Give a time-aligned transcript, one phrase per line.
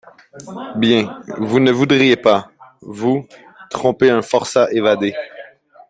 [0.77, 2.49] Bien, vous ne voudriez pas,
[2.81, 3.27] vous,
[3.69, 5.13] tromper un forçat évadé.